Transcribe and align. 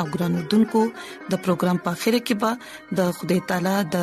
او 0.00 0.04
ګران 0.14 0.32
اردوونکو 0.40 0.82
د 1.32 1.34
پروګرام 1.44 1.76
په 1.86 1.90
خیره 2.02 2.20
کې 2.26 2.34
به 2.42 2.50
د 2.98 3.00
خدای 3.20 3.40
تعالی 3.52 3.76
د 3.94 3.96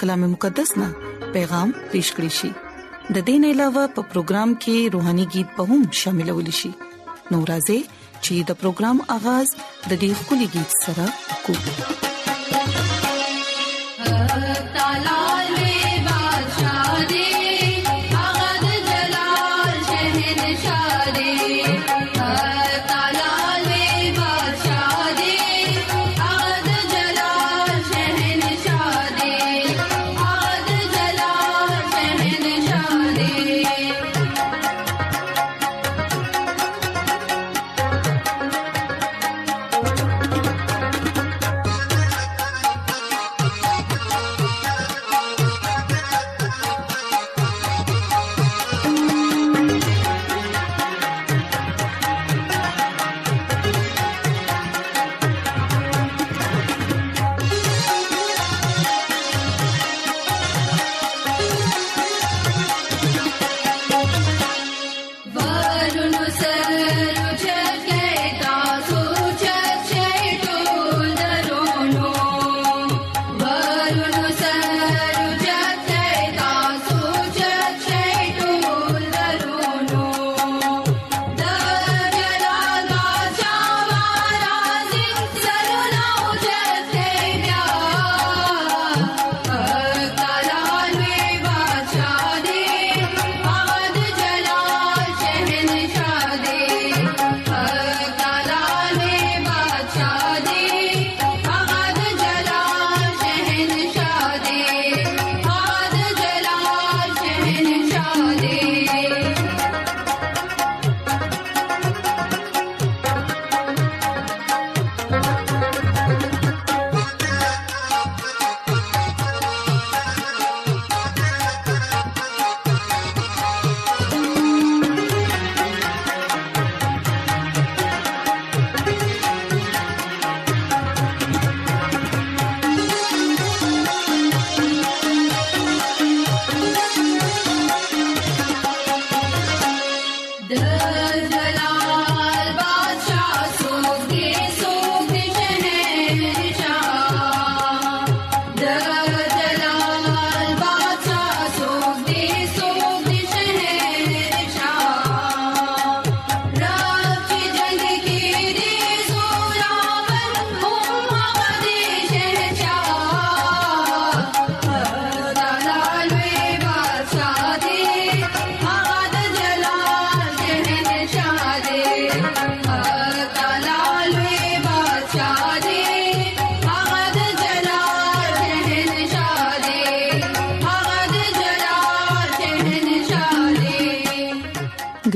کلام 0.00 0.20
مقدس 0.34 0.70
نه 0.80 0.88
پیغام 1.36 1.68
پېښ 1.90 2.06
کړی 2.18 2.32
شي 2.40 2.50
د 3.18 3.20
دین 3.28 3.42
علاوه 3.52 3.82
په 3.98 4.02
پروګرام 4.14 4.50
کې 4.64 4.76
روهاني 4.96 5.26
गीत 5.36 5.48
به 5.60 5.68
هم 5.72 5.80
شاملول 6.02 6.48
شي 6.60 6.70
نورازې 7.32 7.80
چې 8.24 8.34
د 8.52 8.60
پروګرام 8.62 8.96
آغاز 9.18 9.48
د 9.90 9.92
دې 10.02 10.10
خولي 10.22 10.48
गीत 10.56 10.70
سره 10.86 11.04
کوو 11.48 11.62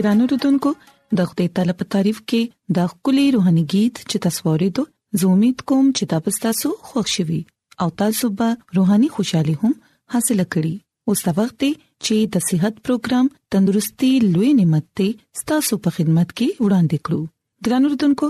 ګرانو 0.02 0.24
ردوونکو 0.30 0.70
د 1.18 1.26
خپل 1.32 1.46
طالب 1.56 1.80
تعریف 1.94 2.18
کې 2.30 2.40
د 2.78 2.88
خولي 2.92 3.26
روحاني 3.34 3.62
गीत 3.74 3.94
چې 4.10 4.22
تاسو 4.24 4.40
ورته 4.48 4.86
زه 5.22 5.26
امید 5.34 5.60
کوم 5.72 5.84
چې 5.96 6.04
تاسو 6.12 6.40
تاسو 6.46 6.68
خوشحالي 6.88 7.38
او 7.84 7.88
تاسو 8.02 8.24
به 8.40 8.48
روحاني 8.80 9.08
خوشحالي 9.16 9.54
هم 9.62 9.72
حاصل 10.16 10.40
کړئ 10.56 10.74
اوس 11.14 11.20
د 11.28 11.38
وخت 11.38 11.56
چې 12.04 12.16
د 12.36 12.46
صحت 12.48 12.74
پروګرام 12.88 13.26
تندرستي 13.56 14.10
لوي 14.32 14.50
نعمت 14.60 14.86
ته 14.98 15.08
تاسو 15.54 15.72
په 15.88 15.98
خدمت 15.98 16.28
کې 16.38 16.48
وړاندې 16.64 16.98
کړو 17.04 17.20
ګرانو 17.68 17.92
ردوونکو 17.96 18.26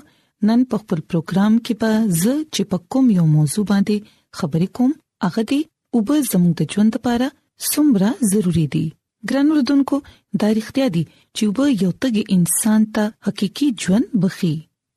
نن 0.50 0.60
په 0.72 0.76
خپل 0.86 1.00
پروګرام 1.10 1.52
کې 1.64 1.74
به 1.82 1.92
زه 2.24 2.34
چې 2.54 2.62
په 2.72 2.76
کوم 2.96 3.06
یو 3.18 3.26
موضوع 3.36 3.64
باندې 3.74 4.16
خبرې 4.40 4.68
کوم 4.80 4.90
هغه 5.28 5.48
دی 5.52 5.60
او 5.92 6.06
به 6.08 6.16
زموږ 6.32 6.52
د 6.60 6.74
ژوند 6.74 6.92
لپاره 6.98 7.28
سمره 7.70 8.10
ضروری 8.32 8.66
دی 8.74 8.86
ګران 9.30 9.48
وردونکو 9.54 9.96
دا 10.40 10.46
اړتیا 10.52 10.86
دي 10.94 11.02
چې 11.36 11.42
وب 11.48 11.58
یو 11.84 11.90
تګ 12.02 12.14
انسان 12.36 12.80
ته 12.96 13.04
حقيقي 13.26 13.66
ژوند 13.82 14.06
بخي 14.22 14.52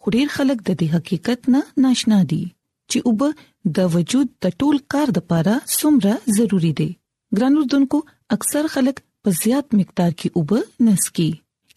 خوري 0.05 0.23
خلک 0.35 0.59
د 0.67 0.77
دې 0.79 0.87
حقیقت 0.95 1.41
نه 1.55 1.61
ناشنا 1.85 2.19
دي 2.31 2.41
چې 2.89 2.97
وب 3.11 3.21
د 3.79 3.89
وجود 3.95 4.27
د 4.45 4.55
ټول 4.63 4.77
کار 4.93 5.07
لپاره 5.17 5.53
څومره 5.79 6.11
ضروری 6.37 6.71
دي 6.79 6.87
ګران 7.39 7.53
وردونکو 7.59 7.97
اکثر 8.37 8.63
خلک 8.77 8.95
په 9.27 9.35
زیات 9.41 9.67
مقدار 9.81 10.11
کې 10.19 10.29
وب 10.41 10.51
نسکي 10.87 11.27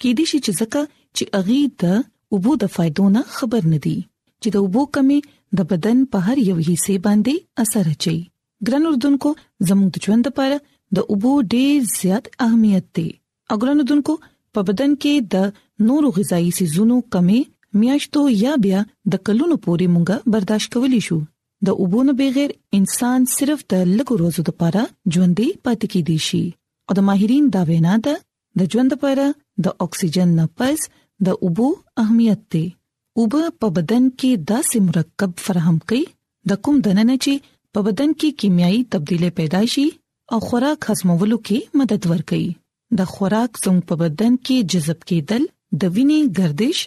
کې 0.01 0.11
دي 0.21 0.25
چې 0.44 0.51
ځکه 0.61 0.81
چې 1.17 1.25
اغي 1.39 1.61
د 1.83 1.85
وبو 2.37 2.53
د 2.65 2.73
فائدونو 2.79 3.21
خبر 3.37 3.62
نه 3.75 3.79
دي 3.89 3.94
چې 4.41 4.49
د 4.56 4.67
وبو 4.67 4.83
کمی 4.97 5.19
د 5.61 5.71
بدن 5.75 5.99
په 6.15 6.19
هر 6.29 6.37
یو 6.49 6.56
حصے 6.73 6.97
باندې 7.06 7.35
اثر 7.67 7.85
اچي 7.94 8.17
ګران 8.69 8.83
وردونکو 8.91 9.29
زموږ 9.69 9.89
د 9.97 10.09
ژوند 10.09 10.25
لپاره 10.33 10.56
د 10.96 11.00
اوبو 11.14 11.32
ډیر 11.55 11.75
زیات 11.99 12.25
اهمیت 12.46 12.85
دی 12.96 13.08
اګرانودونکو 13.55 14.12
په 14.58 14.67
بدن 14.69 14.93
کې 15.02 15.14
د 15.35 15.37
نورو 15.88 16.08
غذایی 16.19 16.50
سيزونو 16.58 16.96
کمی 17.17 17.40
میاشتو 17.81 18.20
یا 18.44 18.52
بیا 18.67 18.81
د 19.14 19.20
کلونو 19.29 19.56
پورې 19.67 19.87
مونږه 19.96 20.17
برداشت 20.37 20.70
کولی 20.76 21.00
شو 21.08 21.19
د 21.70 21.82
اوبو 21.85 22.00
نه 22.08 22.12
بغیر 22.23 22.50
انسان 22.81 23.20
صرف 23.37 23.58
د 23.75 23.85
لګو 23.96 24.14
روزو 24.23 24.43
لپاره 24.49 24.82
ژوندۍ 25.12 25.49
پاتې 25.64 25.87
کیدی 25.96 26.19
شي 26.29 26.43
او 26.87 26.93
د 27.00 27.08
ماهرین 27.11 27.44
دا 27.58 27.62
وینا 27.75 27.94
ده 28.08 28.14
د 28.62 28.73
ژوند 28.75 28.91
لپاره 28.96 29.26
د 29.69 29.79
اکسیجن 29.88 30.29
نه 30.41 30.46
پس 30.62 30.79
د 31.31 31.41
اوبو 31.49 31.69
اهمیت 32.05 32.43
دی 32.56 32.64
اوبه 33.20 33.43
په 33.61 33.67
بدن 33.76 34.11
کې 34.11 34.49
داسې 34.50 34.79
مرکب 34.88 35.31
فراهم 35.46 35.76
کوي 35.88 36.02
د 36.50 36.64
کوم 36.67 36.76
دننه 36.91 37.17
چې 37.23 37.49
په 37.76 37.88
بدن 37.91 38.11
کې 38.20 38.41
کیمیایي 38.44 38.81
تبدیلی 38.96 39.31
پیدا 39.41 39.62
شي 39.75 39.87
او 40.35 40.39
خوراک 40.47 40.81
هضمولو 40.91 41.37
کې 41.49 41.79
مدد 41.81 42.07
ورکوي 42.11 42.47
د 43.01 43.07
خوراک 43.13 43.53
زموږ 43.65 43.83
په 43.91 43.95
بدن 44.01 44.35
کې 44.49 44.67
جذب 44.75 44.99
کېدل 45.11 45.45
د 45.85 45.93
وینې 45.99 46.19
گردش 46.39 46.79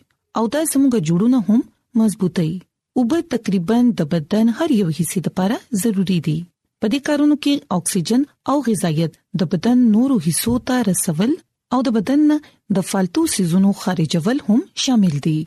او 0.42 0.44
د 0.56 0.68
زموږ 0.72 0.94
جوړونه 1.08 1.40
هم 1.48 1.62
مضبوطي 2.04 2.52
اوبه 2.98 3.20
تقریبا 3.34 3.80
د 4.02 4.10
بدن 4.14 4.52
هر 4.60 4.76
یو 4.82 4.90
حصے 4.98 5.24
لپاره 5.28 5.60
ضروری 5.84 6.20
دي 6.28 6.36
په 6.84 6.92
دې 6.94 7.00
کارونو 7.10 7.38
کې 7.46 7.82
اکسیجن 7.82 8.28
او 8.54 8.58
غذایت 8.68 9.18
د 9.44 9.50
بدن 9.56 9.84
نورو 9.96 10.18
حصو 10.28 10.56
ته 10.72 10.86
رسول 10.92 11.34
او 11.78 11.80
د 11.88 11.96
بدن 12.00 12.24
د 12.80 12.88
فالتو 12.92 13.26
سيزونو 13.38 13.74
خارجول 13.84 14.44
هم 14.50 14.60
شامل 14.86 15.18
دي 15.28 15.38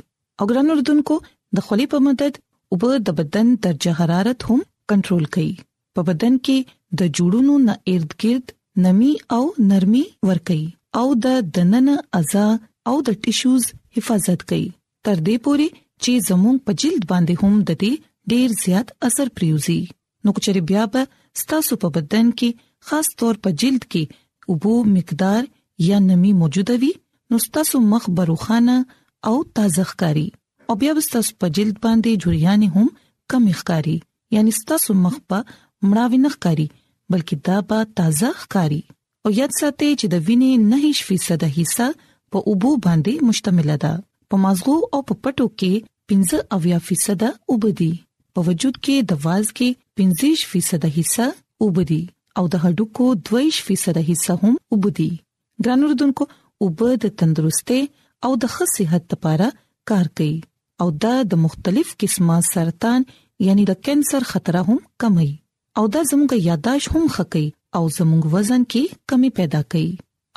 او 0.40 0.50
ګران 0.52 0.74
اردوونکو 0.76 1.18
د 1.28 1.66
خولې 1.68 1.94
په 1.94 2.04
مدد 2.08 2.42
اوبه 2.48 3.04
د 3.10 3.16
بدن 3.22 3.54
درجه 3.68 3.98
حرارت 4.02 4.48
هم 4.50 4.64
کنټرول 4.92 5.30
کوي 5.38 5.52
په 5.96 6.02
بدن 6.10 6.38
کې 6.46 6.80
د 6.98 7.08
جوړونو 7.16 7.54
نه 7.66 7.74
اردګرد 7.92 8.46
نمی 8.86 9.12
او 9.36 9.42
نرمي 9.70 10.04
ورکي 10.28 10.62
او 10.98 11.06
د 11.26 11.46
دنن 11.56 11.88
ازا 12.18 12.44
او 12.90 12.96
د 13.08 13.16
ټیشوز 13.24 13.64
حفاظت 13.96 14.40
کوي 14.52 14.66
تر 15.08 15.16
دې 15.26 15.36
پوري 15.46 15.66
چې 16.02 16.10
زموږ 16.28 16.56
په 16.68 16.72
جلد 16.82 17.04
باندې 17.12 17.34
هم 17.42 17.54
د 17.70 17.80
دې 17.82 17.92
ډیر 18.34 18.48
زیات 18.64 18.86
اثر 19.08 19.26
پریوزي 19.38 19.78
نو 20.26 20.34
کچري 20.36 20.62
بیا 20.70 20.84
به 20.92 21.02
ستاسو 21.42 21.72
په 21.86 21.94
بدن 21.96 22.26
کې 22.38 22.50
خاص 22.92 23.06
طور 23.24 23.34
په 23.48 23.58
جلد 23.64 23.84
کې 23.96 24.04
اوبو 24.54 24.74
مقدار 24.96 25.42
یا 25.88 25.98
نمی 26.08 26.32
موجوده 26.44 26.74
وي 26.84 26.92
نو 27.30 27.36
ستاسو 27.46 27.76
مخ 27.92 28.02
بروخانه 28.20 28.76
او 29.32 29.34
تازه 29.58 29.84
ښکاری 29.90 30.24
او 30.70 30.78
بیا 30.84 30.92
ستاسو 31.10 31.30
په 31.44 31.54
جلد 31.60 31.74
باندې 31.84 32.20
جوړیان 32.22 32.60
هم 32.74 32.88
کم 33.34 33.42
ښکاری 33.60 33.98
یعنی 34.38 34.52
ستاسو 34.62 34.90
مخ 35.04 35.16
په 35.34 35.38
مړاوي 35.88 36.18
نه 36.24 36.30
ښکاری 36.36 36.68
بلکې 37.12 37.36
دا 37.46 37.58
به 37.68 37.78
تازه 37.98 38.30
ښکاری 38.42 38.82
او 39.24 39.28
یاد 39.40 39.52
ساتئ 39.60 39.90
چې 40.00 40.06
د 40.14 40.16
وینې 40.26 40.50
نه 40.70 40.76
فیصد 41.08 41.42
حصہ 41.56 41.86
په 42.34 42.38
اوبو 42.50 42.70
باندې 42.86 43.12
مشتمل 43.30 43.70
ده 43.84 43.92
په 44.32 44.36
مازغو 44.44 44.76
او 44.92 45.00
په 45.08 45.14
پټو 45.22 45.46
کې 45.60 45.72
15 46.08 46.54
اویا 46.56 46.78
فیصد 46.90 47.22
اوبدي 47.50 47.92
په 48.38 48.46
وجود 48.48 48.76
کې 48.84 48.96
د 49.10 49.24
واز 49.26 49.46
کې 49.56 49.68
15 50.02 50.46
فیصد 50.54 50.82
حصہ 50.96 51.26
اوبدي 51.66 52.00
او 52.40 52.44
د 52.54 52.64
هډوکو 52.64 53.06
2 53.32 53.62
فیصد 53.68 53.96
حصہ 54.08 54.32
هم 54.42 54.54
اوبدي 54.76 55.10
ګرانو 55.66 55.84
ردوونکو 55.92 56.24
اوبه 56.64 56.90
د 57.04 57.14
تندرستي 57.22 57.80
او 58.24 58.32
د 58.42 58.44
ښه 58.54 58.64
صحت 58.76 59.04
لپاره 59.16 59.48
کار 59.92 60.06
کوي 60.20 60.34
او 60.84 60.90
دا 61.06 61.14
د 61.32 61.40
مختلف 61.46 61.94
قسمه 62.02 62.36
سرطان 62.52 63.00
یعنی 63.48 63.62
د 63.70 63.80
کانسر 63.88 64.22
خطر 64.32 64.54
هم 64.68 64.78
کموي 65.04 65.32
او 65.78 65.84
دا 65.94 66.00
زموږه 66.10 66.36
یاداش 66.48 66.84
هم 66.94 67.04
خکې 67.14 67.46
او 67.76 67.82
زموږ 67.98 68.22
وزن 68.34 68.62
کې 68.74 68.82
کمی 69.12 69.30
پیدا 69.38 69.60
کوي 69.74 69.88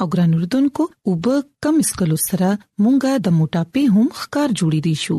او 0.04 0.08
ګران 0.16 0.32
اردوونکو 0.38 0.84
وب 1.10 1.28
کم 1.66 1.76
اسکلو 1.84 2.18
سره 2.28 2.50
مونږه 2.84 3.12
د 3.28 3.36
موټاپې 3.40 3.84
هم 3.98 4.08
ښکار 4.20 4.50
جوړې 4.60 4.82
دي 4.88 4.96
شو 5.04 5.18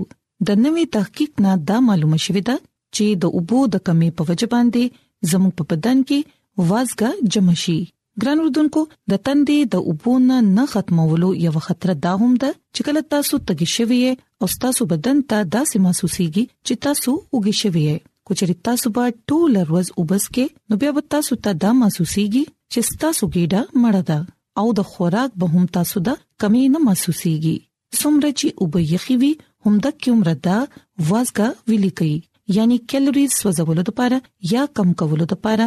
د 0.48 0.58
نوې 0.64 0.84
تحقیق 0.96 1.30
نه 1.46 1.52
دا 1.70 1.76
معلومه 1.90 2.18
شوې 2.26 2.42
ده 2.50 2.56
چې 2.94 3.04
د 3.26 3.38
اوبو 3.38 3.60
د 3.76 3.84
کمی 3.90 4.08
په 4.18 4.22
وجه 4.32 4.46
باندې 4.56 4.84
زموږ 5.30 5.52
په 5.62 5.68
بدن 5.72 5.98
کې 6.10 6.66
وازګه 6.70 7.10
جمع 7.36 7.56
شي 7.64 7.78
ګران 8.22 8.38
اردوونکو 8.44 8.80
د 9.14 9.24
تندې 9.26 9.58
د 9.74 9.88
اوبو 9.92 10.12
نه 10.28 10.38
نه 10.56 10.64
ختمولو 10.74 11.28
یو 11.46 11.52
خطر 11.70 11.90
دا 12.04 12.12
هم 12.24 12.32
ده 12.42 12.50
چې 12.74 12.80
کله 12.90 13.00
تاسو 13.16 13.34
تګی 13.48 13.68
شوی 13.76 14.00
او 14.40 14.46
تاسو 14.66 14.82
بدن 14.92 15.22
ته 15.30 15.38
داسې 15.56 15.76
محسوسيږي 15.86 16.44
چې 16.66 16.74
تاسو 16.86 17.10
وګی 17.34 17.54
شوی 17.64 17.86
کچې 18.28 18.54
تاسو 18.68 18.90
به 18.96 19.12
ټول 19.32 19.58
ورځ 19.68 19.88
وبس 20.00 20.24
کې 20.36 20.46
نو 20.70 20.78
بیا 20.82 20.90
به 20.96 21.04
تاسو 21.16 21.36
ته 21.46 21.58
دا 21.64 21.70
محسوسيږي 21.82 22.42
چې 22.72 22.98
تاسو 23.04 23.28
ګډه 23.36 23.60
مړه 23.82 24.02
ده 24.10 24.18
او 24.62 24.66
د 24.80 24.88
خوراک 24.92 25.30
به 25.42 25.54
هم 25.56 25.68
تاسو 25.78 26.02
دا 26.08 26.14
کمی 26.44 26.64
نه 26.76 26.82
محسوسيږي 26.88 27.56
څومره 28.00 28.28
چې 28.38 28.64
وب 28.64 28.78
یخي 28.94 29.16
وي 29.24 29.32
هم 29.66 29.74
د 29.86 29.96
کوم 30.04 30.18
ردا 30.30 30.58
وازګه 30.74 31.72
ویلي 31.72 31.90
کوي 32.02 32.14
یعنی 32.58 32.76
کیلوریز 32.92 33.30
سوځولو 33.42 33.82
لپاره 33.90 34.16
یا 34.54 34.62
کم 34.80 34.92
کولو 35.02 35.24
لپاره 35.32 35.66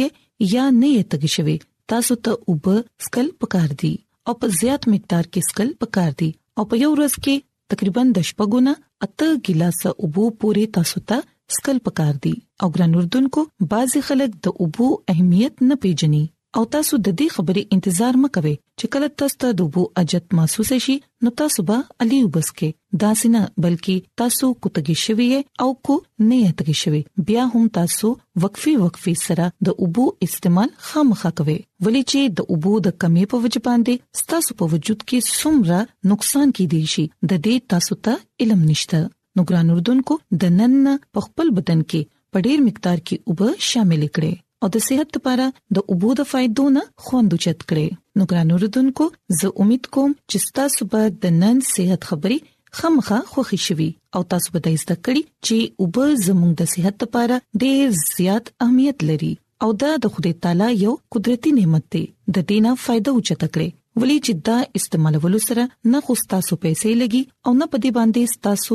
یا 0.54 0.64
نه 0.82 0.88
یې 0.96 1.04
تګی 1.14 1.30
شوی 1.36 1.58
تاسو 1.94 2.14
ته 2.24 2.32
اوب 2.52 2.64
سکل 3.08 3.28
پکار 3.44 3.70
دی 3.84 3.94
او 4.28 4.32
په 4.44 4.48
زیات 4.62 4.84
مقدار 4.96 5.26
کې 5.32 5.48
سکل 5.52 5.70
پکار 5.84 6.12
دی 6.24 6.30
او 6.58 6.62
په 6.74 6.82
یو 6.84 6.90
ورځ 6.96 7.14
کې 7.28 7.36
تقریبا 7.74 8.02
10 8.20 8.34
پګونه 8.38 8.72
اته 9.06 9.28
ګلاس 9.48 9.80
اوب 9.94 10.16
پورې 10.40 10.64
تاسو 10.80 10.98
ته 11.14 11.18
سکل 11.58 11.78
پکار 11.90 12.14
دی 12.28 12.36
او 12.66 12.72
ګران 12.78 12.92
اردن 13.00 13.26
کو 13.38 13.42
بعضی 13.74 14.02
خلک 14.12 14.32
د 14.48 14.62
اوب 14.66 14.78
اهمیت 15.14 15.54
نه 15.72 15.76
پیژني 15.86 16.24
او 16.60 16.64
تاسو 16.74 16.98
د 17.06 17.14
دې 17.20 17.28
خبرې 17.36 17.62
انتظار 17.76 18.16
مکوئ 18.24 18.54
چې 18.80 18.86
کله 18.96 19.08
تاسو 19.20 19.36
ته 19.44 19.50
دوبو 19.62 19.84
اجت 20.02 20.26
محسوس 20.40 20.72
شي 20.86 20.94
نو 21.28 21.32
تاسو 21.40 21.60
به 21.70 21.78
علی 22.06 22.20
وبسکه 22.26 22.70
دا 23.04 23.12
سينه 23.22 23.42
بلکې 23.66 23.96
تاسو 24.22 24.50
کوتګي 24.62 24.96
شوی 25.04 25.28
او 25.66 25.70
کو 25.90 25.96
نه 26.28 26.38
یتګي 26.42 26.76
شوی 26.84 27.02
بیا 27.30 27.46
هم 27.56 27.64
تاسو 27.80 28.12
وقفي 28.46 28.74
وقفي 28.84 29.14
سره 29.24 29.48
د 29.70 29.76
اوبو 29.88 30.06
استعمال 30.28 30.76
خامخا 30.92 31.32
کوئ 31.42 31.56
ولې 31.56 32.06
چې 32.12 32.38
د 32.42 32.56
اوبو 32.56 32.76
د 32.90 32.94
کمی 33.06 33.26
په 33.34 33.42
وجه 33.48 33.66
باندې 33.72 34.30
تاسو 34.36 34.60
په 34.62 34.72
وجود 34.76 35.02
کې 35.02 35.36
څومره 35.42 35.82
نقصان 36.14 36.56
کې 36.56 36.72
دي 36.76 36.84
شي 36.96 37.08
د 37.10 37.46
دې 37.48 37.70
تاسو 37.76 38.02
ته 38.10 38.22
علم 38.46 38.62
نشته 38.74 39.02
نو 39.04 39.50
ګران 39.50 39.76
اردوونکو 39.78 40.22
د 40.46 40.58
نن 40.62 40.80
په 41.14 41.28
خپل 41.30 41.54
بدن 41.62 41.86
کې 41.92 42.18
په 42.36 42.48
ډیر 42.50 42.66
مقدار 42.70 42.98
کې 43.12 43.36
اوبه 43.36 43.70
شامل 43.72 44.08
کړئ 44.08 44.42
او 44.64 44.70
د 44.74 44.78
صحت 44.88 45.10
لپاره 45.18 45.46
د 45.78 45.90
اوبو 45.94 46.10
د 46.18 46.22
فائدونو 46.34 46.82
خوند 47.08 47.32
چت 47.46 47.60
کړئ 47.72 47.88
نو 48.22 48.28
ګرانو 48.32 48.56
ردوونکو 48.64 49.06
زه 49.40 49.48
امید 49.64 49.86
کوم 49.98 50.12
چې 50.32 50.38
تاسو 50.60 50.82
به 50.94 51.02
د 51.26 51.36
نن 51.42 51.58
صحت 51.74 52.02
خبرې 52.10 52.38
خامخا 52.80 53.20
خوښی 53.34 53.60
شوي 53.68 53.90
او 54.18 54.22
تاسو 54.36 54.48
به 54.56 54.60
د 54.68 54.80
زده 54.86 54.98
کړې 55.06 55.24
چې 55.46 55.58
اوبه 55.82 56.06
زموږ 56.28 56.52
د 56.62 56.72
صحت 56.76 56.96
لپاره 57.08 57.36
ډېر 57.64 57.86
زیات 58.16 58.46
اهمیت 58.66 59.00
لري 59.12 59.32
او 59.68 59.72
دا 59.86 59.92
د 60.04 60.16
خدای 60.16 60.34
تعالی 60.46 60.72
یو 60.86 60.94
قدرتي 61.18 61.52
نعمت 61.60 61.86
دی 61.98 62.04
د 62.38 62.50
دینه 62.54 62.72
فائدہ 62.88 63.12
اوچت 63.16 63.42
کړئ 63.54 63.70
ولې 64.00 64.18
چې 64.26 64.34
دا 64.52 64.58
استعمالولو 64.82 65.40
سره 65.52 65.64
نه 65.94 66.00
خو 66.08 66.14
تاسو 66.36 66.54
پیسې 66.64 66.90
لګي 67.02 67.22
او 67.46 67.52
نه 67.62 67.66
پدی 67.76 67.92
باندې 67.98 68.40
تاسو 68.50 68.74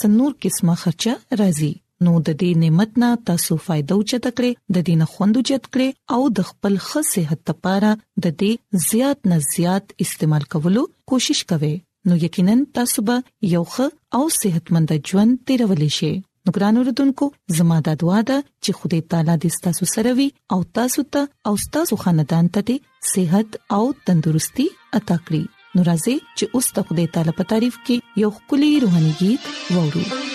سنور 0.00 0.30
قسمه 0.46 0.74
خرچه 0.82 1.12
راځي 1.42 1.72
نو 2.06 2.12
د 2.26 2.30
دې 2.40 2.50
نعمت 2.62 2.90
نه 3.02 3.08
تاسو 3.30 3.52
فائدہ 3.64 3.92
اوچت 3.96 4.24
کړئ 4.36 4.52
د 4.74 4.84
دې 4.86 4.94
نه 5.00 5.06
خوند 5.14 5.34
اوچت 5.40 5.64
کړئ 5.72 5.88
او 6.16 6.20
د 6.38 6.46
خپل 6.50 6.74
ښه 6.88 7.00
صحت 7.14 7.40
لپاره 7.52 7.90
د 8.26 8.34
دې 8.42 8.52
زیات 8.88 9.18
نه 9.32 9.38
زیات 9.54 9.84
استعمال 10.04 10.44
کولو 10.54 10.82
کوشش 11.12 11.40
کوئ 11.52 11.70
نو 12.08 12.14
یقینا 12.24 12.54
تاسو 12.78 12.98
به 13.10 13.16
یو 13.54 13.62
ښه 13.74 13.86
او 14.20 14.32
صحتمند 14.40 14.88
ژوند 15.10 15.36
تیرولی 15.50 15.90
شئ 15.98 16.10
نو 16.44 16.54
ګران 16.56 16.74
اوردونکو 16.84 17.26
زموږ 17.58 17.80
د 17.90 18.00
دعا 18.04 18.20
ده 18.32 18.38
چې 18.64 18.70
خدای 18.80 19.00
تعالی 19.14 19.36
دې 19.42 19.50
تاسو 19.68 19.82
سره 19.94 20.16
وي 20.22 20.28
او 20.56 20.60
تاسو 20.80 21.06
ته 21.18 21.28
او 21.52 21.54
تاسو 21.78 22.00
خاندان 22.06 22.48
ته 22.56 22.60
دې 22.72 23.14
صحت 23.14 23.50
او 23.78 23.84
تندرستي 24.08 24.66
عطا 24.72 25.20
کړي 25.28 25.76
نو 25.76 25.86
راځي 25.92 26.16
چې 26.24 26.58
اوس 26.58 26.72
ته 26.78 26.88
خدای 26.90 27.06
تعالی 27.18 27.36
په 27.42 27.50
تعریف 27.54 27.78
کې 27.84 28.26
یو 28.26 28.34
خولي 28.40 28.72
روحاني 28.88 29.14
गीत 29.22 29.54
وورو 29.76 30.26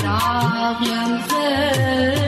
राव्यम् 0.00 2.27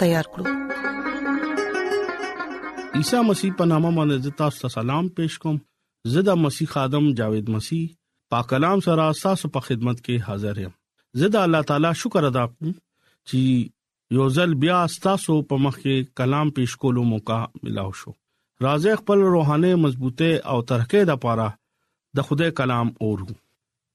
تیار 0.00 0.26
کړو 0.34 0.52
عیسی 3.00 3.20
مسیح 3.28 3.50
په 3.58 3.66
نامه 3.72 3.90
باندې 3.98 4.36
تاسو 4.40 4.58
ته 4.62 4.70
سلام 4.76 5.08
پېښ 5.18 5.38
کوم 5.44 5.56
زدا 6.14 6.34
مسیح 6.44 6.70
خادم 6.74 7.06
جاوید 7.20 7.48
مسیح 7.56 7.84
پاک 8.34 8.46
کلام 8.52 8.80
سره 8.86 9.06
تاسو 9.22 9.50
په 9.56 9.68
خدمت 9.68 9.98
کې 10.00 10.30
حاضر 10.30 10.60
یم 10.64 10.72
زدا 11.22 11.42
الله 11.48 11.68
تعالی 11.70 11.92
شکر 12.02 12.28
ادا 12.30 12.44
کوم 12.54 12.72
چې 12.72 14.18
یو 14.20 14.28
ځل 14.38 14.56
بیا 14.64 14.78
تاسو 15.08 15.36
په 15.52 15.66
مخ 15.66 15.78
کې 15.82 16.14
کلام 16.22 16.52
پېښ 16.56 16.86
کولو 16.86 17.04
موقع 17.12 17.40
ملو 17.66 17.86
شو 18.00 18.14
راځي 18.64 19.00
خپل 19.02 19.22
روحاني 19.36 19.74
مضبوطه 19.84 20.32
او 20.54 20.58
ترقې 20.72 21.10
د 21.12 21.20
پاره 21.26 21.48
د 22.18 22.26
خدای 22.30 22.54
کلام 22.62 22.90
اورو 23.04 23.28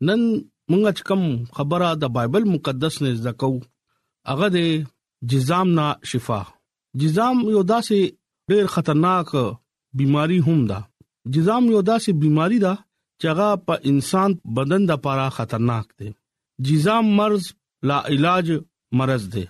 نن 0.09 0.23
مونږ 0.71 1.05
کوم 1.11 1.23
خبره 1.59 1.91
د 2.05 2.13
بایبل 2.19 2.49
مقدس 2.55 3.01
نه 3.03 3.15
زده 3.19 3.35
کوو 3.43 3.59
هغه 4.31 4.49
د 4.55 4.65
جزام 5.27 5.69
نه 5.79 5.95
شفا 6.09 6.41
جزام 6.99 7.37
یو 7.55 7.61
داسې 7.63 7.97
ډېر 8.49 8.65
خطرناک 8.75 9.29
بيماري 9.99 10.39
هم 10.47 10.59
ده 10.71 10.79
جزام 11.35 11.63
یو 11.73 11.81
داسې 11.89 12.11
بيماري 12.23 12.59
ده 12.65 12.73
چې 13.21 13.25
هغه 13.31 13.49
په 13.65 13.73
انسان 13.91 14.31
بدن 14.57 14.81
د 14.89 14.91
لپاره 14.91 15.25
خطرناک 15.37 15.85
دی 15.99 16.09
جزام 16.67 17.05
مرز 17.19 17.43
لا 17.91 17.97
علاج 18.13 18.47
مرز 19.01 19.23
دی 19.33 19.45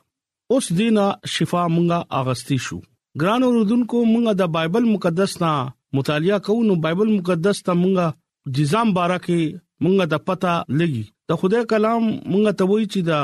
اوس 0.54 0.66
دینا 0.78 1.06
شفا 1.34 1.64
مونږه 1.76 2.00
اغستی 2.20 2.58
شو 2.66 2.80
ګران 3.22 3.42
اوردونکو 3.46 3.98
مونږه 4.12 4.34
د 4.42 4.52
بایبل 4.56 4.84
مقدس 4.94 5.32
نا 5.44 5.52
مطالعه 5.98 6.40
کوو 6.48 6.68
نو 6.70 6.74
بایبل 6.88 7.10
مقدس 7.20 7.58
ته 7.68 7.74
مونږه 7.84 8.08
جزام 8.56 8.88
بارکه 8.98 9.38
مونږه 9.84 10.06
د 10.14 10.26
پتا 10.28 10.56
لګي 10.80 11.06
د 11.30 11.40
خدای 11.40 11.64
کلام 11.72 12.04
مونږه 12.32 12.54
ته 12.58 12.64
وایي 12.70 12.88
چې 12.94 13.02
دا 13.12 13.22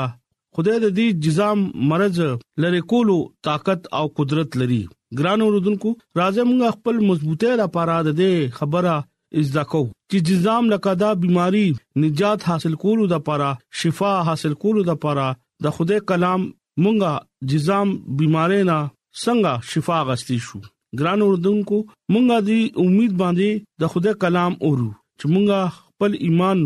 خدای 0.56 0.78
د 0.84 0.88
دې 0.98 1.06
جزام 1.24 1.58
مرز 1.90 2.18
لری 2.64 2.78
کولو 2.90 3.16
طاقت 3.46 3.80
او 3.98 4.04
قدرت 4.18 4.50
لري 4.60 4.82
ګران 5.18 5.40
اوردونکو 5.46 5.88
راځم 6.20 6.48
موږ 6.58 6.70
خپل 6.76 6.96
مضبوطه 7.08 7.50
لپاره 7.62 7.94
د 8.04 8.10
دې 8.20 8.32
خبره 8.60 8.94
ازدا 9.40 9.64
کو 9.72 9.80
چې 10.10 10.16
جزام 10.28 10.64
لکه 10.72 10.90
دا 11.02 11.10
بيماري 11.24 11.64
نجات 12.04 12.40
حاصل 12.50 12.74
کولو 12.84 13.02
د 13.10 13.20
لپاره 13.20 13.48
شفا 13.80 14.12
حاصل 14.28 14.52
کولو 14.62 14.80
د 14.86 14.88
لپاره 14.94 15.26
د 15.66 15.74
خدای 15.78 16.00
کلام 16.12 16.40
مونږه 16.82 17.12
جزام 17.50 17.88
بيمارې 18.16 18.60
نه 18.70 18.78
څنګه 19.22 19.52
شفا 19.74 19.98
غستې 20.08 20.36
شو 20.46 20.58
ګران 21.02 21.18
اوردونکو 21.26 21.76
مونږه 22.12 22.38
دې 22.48 22.60
امید 22.86 23.12
باندې 23.24 23.50
د 23.84 23.92
خدای 23.96 24.14
کلام 24.24 24.52
اورو 24.70 24.88
چې 25.18 25.26
مونږه 25.34 25.62
خپل 25.82 26.10
ایمان 26.28 26.58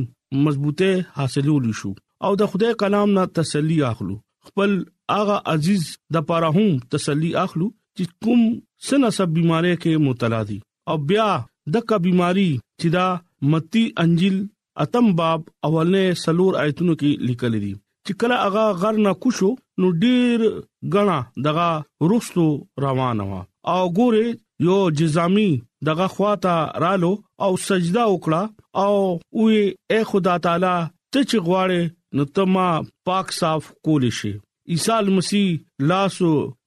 مضبوطه 0.51 0.91
حاصلول 1.19 1.65
شو 1.83 1.93
او 2.25 2.33
د 2.41 2.51
خدای 2.53 2.75
کلام 2.81 3.11
نه 3.19 3.23
تسلی 3.39 3.77
اخلو 3.91 4.15
خپل 4.47 4.71
اغه 5.19 5.37
عزیز 5.53 5.85
د 6.15 6.29
پاره 6.31 6.51
هم 6.57 6.71
تسلی 6.95 7.31
اخلو 7.45 7.67
چې 7.97 8.05
کوم 8.25 8.43
سنا 8.89 9.11
سب 9.21 9.31
بيمارۍ 9.37 9.73
کې 9.83 10.03
مبتلا 10.09 10.41
دي 10.51 10.59
او 10.93 10.97
بیا 11.13 11.29
دغه 11.77 11.99
بيماري 12.07 12.49
چې 12.59 12.95
دا 12.97 13.07
متی 13.55 13.83
انجیل 14.05 14.37
اتم 14.85 15.09
باب 15.21 15.47
اولنې 15.69 16.21
سلور 16.25 16.59
آیتونو 16.65 16.97
کې 17.01 17.31
لیکل 17.31 17.57
دي 17.65 17.73
چې 18.07 18.21
کله 18.21 18.39
اغه 18.49 18.83
غر 18.83 18.99
نه 19.07 19.15
کوشو 19.25 19.51
نو 19.85 19.91
ډیر 20.05 20.45
غنا 20.97 21.17
دغه 21.49 21.69
رښتو 22.13 22.47
روانه 22.87 23.29
وا 23.33 23.41
او 23.75 23.79
ګوره 24.01 24.35
یو 24.69 24.79
جزامي 25.01 25.49
دغه 25.91 26.07
خواته 26.17 26.85
رالو 26.87 27.11
او 27.49 27.57
سجدا 27.69 28.05
وکړه 28.15 28.85
او 28.85 28.93
وې 28.99 29.97
اے 29.97 30.03
خدا 30.13 30.37
تعالی 30.49 30.75
ته 30.75 31.25
چې 31.31 31.47
غواړې 31.49 31.89
نو 32.17 32.25
تما 32.35 32.69
پاک 33.07 33.27
صاف 33.41 33.65
کول 33.85 34.03
شي 34.21 34.33
عیسی 34.75 35.03
مسیح 35.17 35.47
لاس 35.89 36.17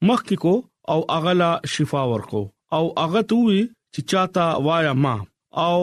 مخ 0.07 0.21
کو 0.41 0.55
او 0.93 0.99
اغلا 1.15 1.51
شفا 1.73 2.01
ورکو 2.11 2.43
او 2.77 2.83
اغه 3.03 3.21
توي 3.31 3.59
چې 3.93 4.01
چاته 4.11 4.45
وایا 4.67 4.93
ما 5.03 5.11
او 5.65 5.77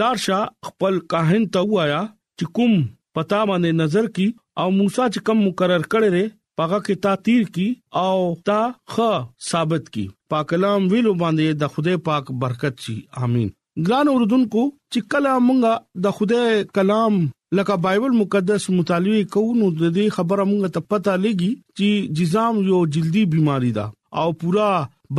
لارشا 0.00 0.38
خپل 0.68 0.94
کاهن 1.14 1.42
ته 1.56 1.60
وایا 1.72 2.02
چې 2.38 2.44
کوم 2.58 2.74
پتا 3.18 3.40
باندې 3.48 3.70
نظر 3.80 4.04
کی 4.18 4.26
او 4.64 4.68
موسی 4.78 5.00
چې 5.14 5.20
کوم 5.28 5.38
مقرر 5.46 5.82
کړی 5.92 6.24
پاګه 6.58 6.78
کې 6.84 6.94
تاثیر 7.04 7.42
کی 7.54 7.68
او 8.04 8.16
تا 8.50 8.60
خ 8.96 9.08
ثابت 9.50 9.84
کی 9.96 10.06
پاک 10.34 10.44
کلام 10.54 10.80
ویلو 10.94 11.12
باندې 11.24 11.60
د 11.64 11.74
خدای 11.76 11.96
پاک 12.10 12.24
برکت 12.44 12.74
شي 12.86 12.96
امين 13.28 13.50
ګران 13.86 14.08
اوردونکو 14.08 14.62
چې 14.92 15.00
کله 15.12 15.30
مونږه 15.44 15.72
د 16.04 16.12
خدای 16.16 16.58
کلام 16.76 17.14
لکه 17.58 17.76
بایبل 17.86 18.12
مقدس 18.18 18.66
مطالعه 18.74 19.22
کوو 19.36 19.54
نو 19.62 19.70
د 19.78 19.82
دې 19.96 20.04
خبره 20.16 20.44
مونږ 20.50 20.66
ته 20.76 20.82
پته 20.90 21.14
لګي 21.24 21.50
چې 21.78 22.20
جزام 22.20 22.60
یو 22.68 22.82
جلدی 22.96 23.24
بيماري 23.32 23.70
ده 23.78 23.86
او 24.22 24.26
پورا 24.42 24.66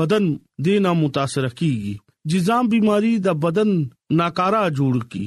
بدن 0.01 0.29
دینا 0.67 0.93
متاثر 1.01 1.47
کیږي 1.59 1.95
جزام 2.35 2.69
بيماري 2.75 3.11
د 3.27 3.35
بدن 3.47 3.73
ناکارا 4.21 4.63
جوړ 4.79 5.01
کی 5.15 5.25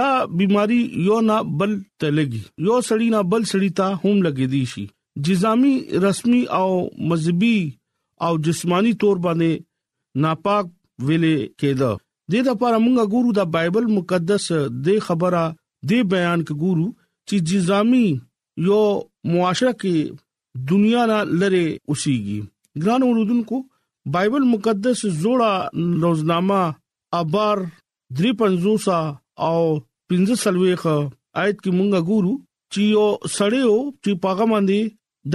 دا 0.00 0.08
بيماري 0.42 0.80
یو 1.10 1.20
نه 1.30 1.38
بل 1.62 1.78
تلګي 2.00 2.42
یو 2.70 2.80
سړی 2.88 3.08
نه 3.14 3.20
بل 3.36 3.42
سړی 3.52 3.70
ته 3.82 3.92
هم 4.02 4.16
لګې 4.26 4.46
دي 4.56 4.64
شي 4.74 4.86
جزامي 5.26 5.72
رسمي 6.08 6.42
او 6.58 6.66
مذهبي 7.12 7.54
او 8.26 8.32
جسمانی 8.50 8.92
تور 9.04 9.16
باندې 9.28 10.20
ناپاک 10.26 10.66
ویلې 11.08 11.50
کېده 11.62 11.96
دې 12.32 12.40
لپاره 12.48 12.76
مونږ 12.84 12.98
ګورو 13.14 13.30
د 13.36 13.40
بایبل 13.56 13.84
مقدس 13.98 14.44
د 14.86 15.04
خبره 15.06 15.44
د 15.90 16.08
بیان 16.12 16.38
کې 16.46 16.54
ګورو 16.62 16.88
چې 17.28 17.36
جزامي 17.50 18.06
یو 18.68 18.82
معاشره 19.34 19.72
کې 19.80 19.96
دنیا 20.72 21.02
نه 21.12 21.18
لره 21.40 21.64
اوسېږي 21.90 22.40
ګران 22.84 23.00
اوردونکو 23.08 23.56
بایبل 24.16 24.44
مقدس 24.54 24.98
جوړا 25.22 25.52
روزنامه 26.04 26.60
ابار 27.22 27.56
350 28.22 28.94
او 29.48 29.60
550 30.14 30.86
آیت 31.40 31.56
کې 31.62 31.70
مونږ 31.78 31.92
ګورو 32.08 32.32
چې 32.72 32.80
یو 32.96 33.06
سړیو 33.36 33.76
چې 34.02 34.10
پاګه 34.22 34.46
باندې 34.54 34.80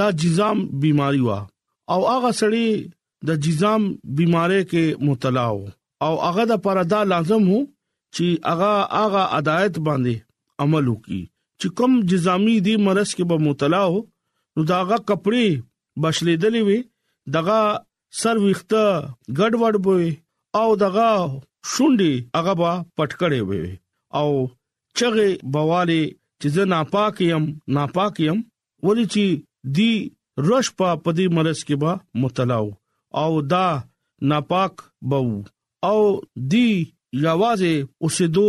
دا 0.02 0.08
جزام 0.22 0.58
بيماري 0.84 1.22
وا 1.28 1.40
او 1.94 2.00
هغه 2.12 2.32
سړی 2.42 2.68
د 3.30 3.48
جزام 3.48 3.82
بيمارۍ 4.20 4.62
کې 4.72 4.84
مبتلا 5.10 5.46
و 5.56 5.60
او 6.06 6.14
هغه 6.28 6.44
د 6.52 6.64
پردا 6.66 7.00
لازم 7.12 7.44
وو 7.52 7.60
چې 8.16 8.26
هغه 8.52 8.72
هغه 9.02 9.22
عدالت 9.38 9.76
باندې 9.88 10.16
عمل 10.66 10.86
وکړي 10.94 11.22
چې 11.60 11.68
کوم 11.78 11.92
جزامي 12.12 12.56
دی 12.68 12.74
مرز 12.86 13.10
کې 13.18 13.26
به 13.30 13.38
مطلع 13.48 13.84
وو 13.92 14.02
نو 14.56 14.62
داغه 14.72 14.98
کپڑے 15.12 15.46
بشلیدلې 16.02 16.62
وي 16.68 16.80
دغه 17.36 17.60
سر 18.24 18.36
ویخته 18.46 18.82
ګډوډ 19.38 19.76
بوي 19.86 20.12
او 20.62 20.68
دغه 20.84 21.08
شونډي 21.72 22.14
هغه 22.38 22.54
با 22.62 22.72
پټکړې 22.98 23.40
وي 23.48 23.64
او 24.20 24.28
چغه 25.00 25.28
بواله 25.54 26.02
چې 26.40 26.48
زه 26.58 26.64
ناپاک 26.76 27.16
يم 27.32 27.44
ناپاک 27.80 28.14
يم 28.28 28.40
ولې 28.86 29.06
چې 29.14 29.26
دی 29.76 29.92
رش 30.52 30.68
په 30.82 30.88
پدی 31.06 31.26
مرز 31.40 31.60
کې 31.68 31.76
با 31.82 31.92
متلاو 32.24 32.70
او 33.22 33.32
دا 33.54 33.66
ناپاک 34.32 34.74
بو 35.10 35.22
او 35.90 36.02
دی 36.52 36.68
یوازې 37.28 37.74
اوسې 38.04 38.28
دو 38.36 38.48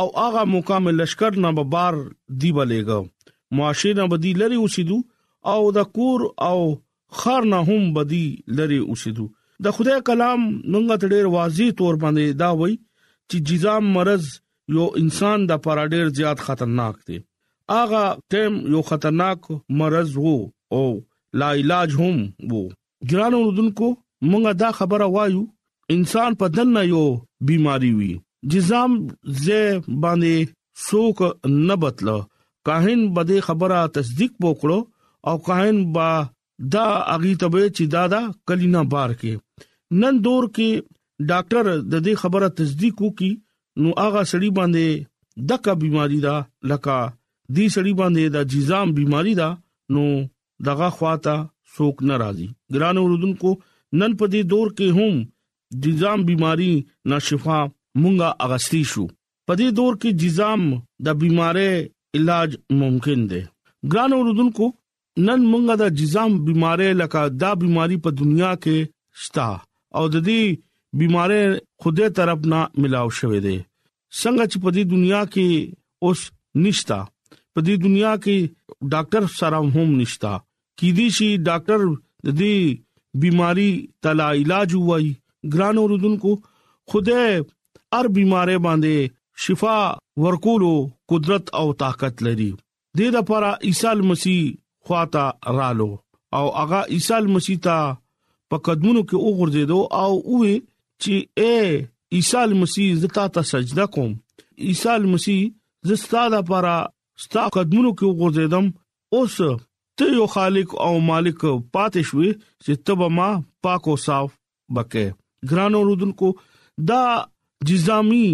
او 0.00 0.06
هغه 0.22 0.42
مقام 0.54 0.88
لشکره 1.00 1.38
نه 1.44 1.50
به 1.58 1.64
بار 1.74 1.98
دی 2.44 2.50
بلېګا 2.56 3.00
معاشره 3.58 3.94
نه 3.98 4.06
بدی 4.14 4.32
لري 4.42 4.58
اوسې 4.62 4.82
دو 4.88 4.98
او 5.52 5.70
د 5.76 5.86
کور 5.98 6.24
او 6.48 6.58
خر 7.20 7.46
نه 7.52 7.60
هم 7.68 7.92
بدی 8.00 8.24
لري 8.60 8.80
اوسې 8.80 9.10
دو 9.20 9.28
د 9.64 9.76
خدای 9.76 10.00
کلام 10.08 10.40
مونږ 10.72 10.98
ته 11.04 11.12
ډېر 11.14 11.30
واضح 11.36 11.70
تور 11.82 12.00
باندې 12.04 12.40
دا 12.42 12.50
وای 12.62 12.74
چې 12.80 13.46
جزام 13.50 13.92
مرز 13.98 14.26
یو 14.78 14.90
انسان 15.04 15.46
د 15.52 15.62
پر 15.68 15.82
ډېر 15.94 16.12
زیات 16.20 16.44
خطرناک 16.48 17.00
دی 17.10 17.20
اغه 17.78 18.02
ټیم 18.34 18.60
یو 18.76 18.82
خطرناک 18.92 19.50
مرز 19.84 20.16
وو 20.26 20.36
او 20.78 20.84
لا 21.42 21.52
علاج 21.62 21.96
هم 22.00 22.20
وو 22.52 22.68
ګرانو 23.12 23.44
رودونکو 23.48 23.96
مونږه 23.96 24.60
دا 24.64 24.76
خبره 24.80 25.08
وایو 25.16 25.44
انسان 25.92 26.30
په 26.40 26.46
دننه 26.56 26.82
یو 26.92 27.04
بيماري 27.48 27.92
وي 27.98 28.12
جزام 28.50 28.92
زه 29.44 29.60
باندې 30.02 30.34
سوک 30.86 31.18
نه 31.68 31.74
بتلو 31.82 32.18
کاهن 32.66 33.00
بده 33.14 33.36
خبره 33.48 33.80
تصدیق 33.96 34.32
وکړو 34.44 34.78
او 35.28 35.36
کاهن 35.46 35.76
با 35.94 36.08
دا 36.74 36.86
اغي 37.14 37.34
تبه 37.42 37.62
چې 37.76 37.84
دادا 37.96 38.20
کلینا 38.48 38.82
بار 38.92 39.10
کې 39.20 39.32
نن 40.00 40.14
دور 40.26 40.44
کې 40.56 40.70
ډاکټر 41.30 41.64
د 41.92 41.94
دې 42.06 42.14
خبره 42.22 42.48
تصدیق 42.58 42.94
وکي 43.02 43.30
نو 43.82 43.88
هغه 44.04 44.22
سړي 44.32 44.50
باندې 44.58 44.86
دغه 45.50 45.72
بيماري 45.82 46.18
دا 46.26 46.36
لکه 46.70 46.94
دې 47.56 47.66
سړي 47.76 47.92
باندې 48.00 48.24
دا 48.34 48.40
جزام 48.52 48.88
بيماري 48.98 49.34
دا 49.40 49.48
نو 49.94 50.04
دغه 50.68 50.88
خواته 50.96 51.36
سوک 51.76 51.96
ناراضي 52.08 52.48
ګران 52.74 52.96
اوردن 52.98 53.32
کو 53.42 53.50
نن 54.00 54.10
په 54.20 54.24
دې 54.34 54.42
دور 54.52 54.66
کې 54.78 54.88
هم 54.98 55.14
جزام 55.82 56.24
بيماري 56.28 56.72
ناشفا 57.12 57.58
مونږه 58.02 58.28
اغستې 58.46 58.80
شو 58.92 59.04
په 59.48 59.52
دې 59.58 59.68
دور 59.78 59.94
کې 60.02 60.10
جزام 60.22 60.62
د 61.08 61.20
بيمارې 61.20 61.70
علاج 62.20 62.50
ممکن 62.82 63.20
دی 63.32 63.40
ګران 63.94 64.10
اوردونکو 64.18 64.68
نن 65.26 65.40
مونږه 65.50 65.74
د 65.82 65.94
جزام 66.02 66.30
بيمارې 66.50 66.88
لکه 67.00 67.20
دا 67.44 67.50
بيماري 67.64 67.96
په 68.06 68.10
دنیا 68.20 68.52
کې 68.66 68.76
شتا 69.26 69.48
او 70.00 70.04
د 70.14 70.26
دې 70.28 70.42
بيمارې 70.98 71.42
خوده 71.84 72.06
طرف 72.20 72.38
نه 72.52 72.60
ملاو 72.84 73.08
شوې 73.18 73.40
ده 73.44 73.54
څنګه 74.20 74.44
چې 74.50 74.56
په 74.62 74.68
دې 74.76 74.82
دنیا 74.92 75.22
کې 75.34 75.48
اوس 76.04 76.20
نشتا 76.64 76.98
په 77.52 77.60
دې 77.66 77.74
دنیا 77.84 78.12
کې 78.24 78.38
ډاکټر 78.92 79.24
سره 79.38 79.58
هم 79.74 79.88
نشتا 80.00 80.32
کې 80.78 80.88
دي 81.00 81.06
شي 81.18 81.28
ډاکټر 81.48 81.80
د 82.26 82.28
دې 82.40 82.56
بيماري 83.24 83.70
تلا 84.04 84.28
علاج 84.40 84.70
وایي 84.88 85.12
ګران 85.52 85.76
اوردونکو 85.80 86.32
خدای 86.90 87.28
هر 87.92 88.06
بيمارې 88.16 88.56
باندې 88.66 88.96
شفا 89.46 89.76
ورکولو 90.24 90.72
قدرت 91.12 91.44
او 91.60 91.66
طاقت 91.84 92.16
لري 92.26 92.50
د 92.50 92.98
دې 92.98 93.08
لپاره 93.16 93.50
عیسی 93.70 93.94
مسیح 94.12 94.40
خواته 94.86 95.24
رالو 95.58 95.90
او 96.40 96.44
هغه 96.58 96.80
عیسی 96.98 97.20
مسیح 97.36 97.58
ته 97.68 97.76
په 98.52 98.56
قدمونو 98.68 99.02
کې 99.06 99.24
وګرځیدو 99.28 99.80
او 100.02 100.10
وې 100.38 100.54
چې 101.02 101.14
اے 101.42 101.84
عیسی 102.18 102.52
مسیح 102.64 102.88
زتا 103.04 103.24
ته 103.38 103.42
سجده 103.52 103.86
کوم 103.96 104.12
عیسی 104.70 104.98
مسیح 105.14 105.40
زستا 105.90 106.22
د 106.28 106.34
لپاره 106.36 106.76
ستا 107.24 107.46
قدمونو 107.58 107.90
کې 107.98 108.14
وګرځیدم 108.14 108.72
اوس 109.14 109.36
ته 110.00 110.04
یو 110.20 110.26
خالق 110.38 110.68
او 110.86 110.92
مالک 111.10 111.38
پاتې 111.74 112.00
شوې 112.08 112.30
چې 112.64 112.72
تب 112.88 112.98
ما 113.18 113.28
پاک 113.68 113.82
او 113.92 113.96
صاف 114.06 114.30
بکه 114.78 115.06
ګران 115.50 115.72
اوردونکو 115.78 116.28
دا 116.88 117.02
جزامي 117.68 118.26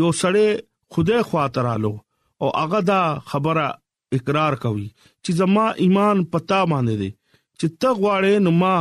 یو 0.00 0.08
سړی 0.20 0.48
خدای 0.92 1.22
خاطرالو 1.30 1.92
او 2.40 2.46
هغه 2.62 2.80
دا 2.90 3.00
خبره 3.30 3.66
اقرار 4.16 4.54
کوي 4.64 4.88
چې 5.24 5.30
زما 5.40 5.64
ایمان 5.84 6.16
پتا 6.32 6.60
باندې 6.70 6.96
دي 7.00 7.10
چې 7.58 7.66
ته 7.80 7.88
غواړې 8.00 8.34
نو 8.44 8.50
ما 8.62 8.74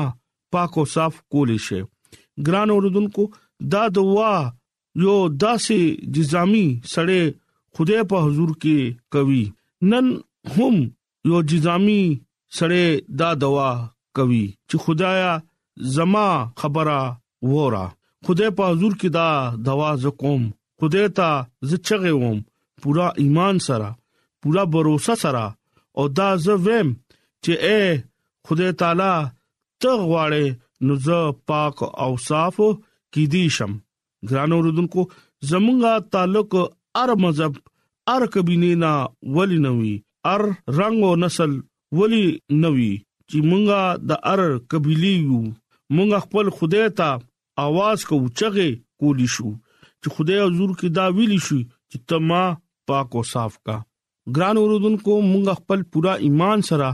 پاک 0.53 0.71
او 0.77 0.85
صاف 0.95 1.13
کولې 1.33 1.59
شه 1.67 1.79
ګران 2.47 2.67
اوردونکو 2.73 3.23
دا 3.73 3.83
دوا 3.97 4.33
یو 5.05 5.15
داسې 5.43 5.79
جزامي 6.17 6.65
سړی 6.93 7.21
خدای 7.77 8.01
په 8.11 8.17
حضور 8.25 8.49
کې 8.61 8.97
کوي 9.13 9.43
نن 9.91 10.07
هم 10.55 10.75
یو 11.31 11.41
جزامي 11.53 12.01
سړی 12.57 12.85
دا 13.21 13.29
دوا 13.43 13.69
کوي 14.19 14.45
چې 14.69 14.77
خدایا 14.85 15.31
زما 15.95 16.27
خبره 16.63 16.99
وره 17.49 17.83
خدای 18.25 18.49
په 18.57 18.63
حضور 18.71 18.93
کې 19.01 19.09
دا 19.17 19.29
دوا 19.67 19.89
ز 20.03 20.05
کوم 20.21 20.41
خدای 20.79 21.07
ته 21.17 21.29
ز 21.67 21.69
چغه 21.87 22.11
وم 22.21 22.37
پورا 22.81 23.07
ایمان 23.23 23.55
سره 23.67 23.89
پورا 24.41 24.63
باور 24.73 24.87
سره 25.23 25.45
او 25.97 26.03
دا 26.17 26.29
ز 26.43 26.47
ویم 26.65 26.89
چې 27.43 27.51
اے 27.67 27.79
خدای 28.47 28.71
تعالی 28.79 29.13
ته 29.81 29.91
غواړې 30.09 30.45
نو 30.85 30.93
زه 31.05 31.17
پاک 31.49 31.75
او 32.03 32.11
صاف 32.27 32.55
کی 33.13 33.23
دي 33.33 33.43
شم 33.55 33.71
ګرانو 34.29 34.57
رودونکو 34.65 35.01
زمونږه 35.49 35.93
تعلق 36.13 36.51
ار 37.01 37.09
مذهب 37.23 37.53
ار 38.15 38.21
کبینه 38.33 38.71
نا 38.83 38.91
ولی 39.37 39.57
نوي 39.65 39.95
ار 40.33 40.41
رنگ 40.77 40.97
او 41.09 41.15
نسل 41.23 41.51
ولی 41.97 42.25
نوي 42.63 42.93
چې 43.29 43.37
مونږه 43.49 43.81
د 44.09 44.11
ار 44.33 44.39
قبيله 44.71 45.11
یو 45.25 45.41
مونږ 45.95 46.11
خپل 46.25 46.49
خدای 46.57 46.87
ته 46.97 47.09
आवाज 47.59 48.03
کو 48.05 48.17
چغه 48.37 48.67
کولی 48.99 49.25
شو 49.33 49.49
چې 50.03 50.07
خدای 50.15 50.39
حضور 50.45 50.69
کې 50.79 50.87
دا 50.95 51.05
ویلی 51.17 51.37
شو 51.47 51.57
چې 51.91 51.97
تما 52.07 52.43
پاک 52.87 53.15
او 53.15 53.23
صاف 53.33 53.57
کا 53.65 53.75
ګران 54.35 54.55
اوردونکو 54.61 55.11
مونږ 55.31 55.45
خپل 55.59 55.81
پورا 55.91 56.13
ایمان 56.27 56.61
سره 56.69 56.89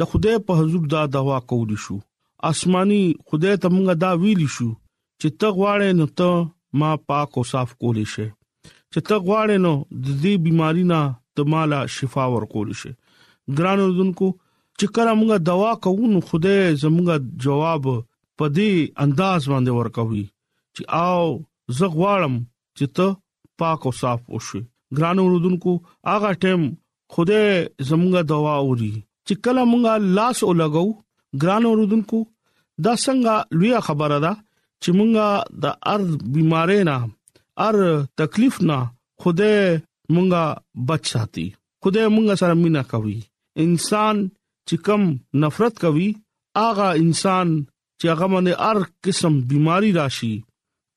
د 0.00 0.10
خدای 0.10 0.38
په 0.46 0.52
حضور 0.60 0.84
دا 0.94 1.02
دوا 1.18 1.38
کولی 1.52 1.78
شو 1.84 1.96
آسماني 2.50 3.02
خدای 3.28 3.56
ته 3.62 3.68
مونږ 3.76 3.98
دا 4.04 4.10
ویلی 4.24 4.48
شو 4.56 4.68
چې 5.20 5.28
ته 5.40 5.48
غواړې 5.58 5.98
نو 5.98 6.06
ته 6.20 6.82
ما 6.82 6.90
پاک 7.10 7.38
او 7.38 7.42
صاف 7.52 7.74
کولی 7.84 8.04
شي 8.16 8.26
چې 8.26 9.08
ته 9.08 9.16
غواړې 9.26 9.64
نو 9.66 9.72
د 10.04 10.06
دې 10.22 10.34
بيماري 10.46 10.84
نه 10.92 11.00
تمالا 11.38 11.80
شفا 11.96 12.24
ورکول 12.36 12.70
شي 12.82 12.92
ګران 13.58 13.78
اوردونکو 13.86 14.30
چې 14.78 14.94
کله 14.98 15.16
مونږ 15.20 15.44
دوا 15.50 15.70
کوو 15.86 16.12
نو 16.14 16.20
خدای 16.30 16.74
زمونږ 16.84 17.42
جواب 17.46 17.88
په 18.40 18.46
دې 18.56 18.72
انداز 19.04 19.42
باندې 19.52 19.72
ورکوي 19.78 20.22
چې 20.74 20.82
آو 21.08 21.28
زه 21.78 21.86
غواړم 21.96 22.34
چې 22.78 22.86
ته 22.96 23.06
پاک 23.62 23.80
او 23.86 23.92
صاف 24.00 24.20
اوسې 24.34 24.60
ګران 24.98 25.16
اوردونکو 25.22 25.72
اغه 26.14 26.30
ټیم 26.44 26.62
خوده 27.16 27.42
زمونږه 27.88 28.22
دوا 28.30 28.54
اوري 28.64 28.92
چې 29.26 29.34
کله 29.48 29.62
مونږه 29.70 29.92
لاس 30.18 30.38
ولګو 30.48 30.86
ګران 31.42 31.62
اوردونکو 31.70 32.18
دا 32.86 32.94
څنګه 33.04 33.34
لوی 33.58 33.72
خبره 33.88 34.18
ده 34.26 34.32
چې 34.82 34.90
مونږه 34.98 35.28
د 35.62 35.64
ارض 35.94 36.08
بيمارې 36.32 36.80
نه 36.88 36.96
ار 37.66 37.76
تکلیف 38.20 38.54
نه 38.70 38.78
خوده 39.24 39.50
مونږه 40.14 40.42
بچ 40.92 41.04
ساتي 41.12 41.46
خوده 41.84 42.02
مونږه 42.16 42.34
سره 42.42 42.54
مینا 42.62 42.82
کوي 42.94 43.18
انسان 43.64 44.16
چې 44.68 44.76
کم 44.88 45.02
نفرت 45.44 45.74
کوي 45.84 46.08
اغه 46.68 46.88
انسان 47.02 47.48
چې 48.00 48.06
هغه 48.12 48.26
باندې 48.32 48.52
هر 48.64 48.78
قسم 49.06 49.34
بيماري 49.52 49.90
راشي 50.00 50.32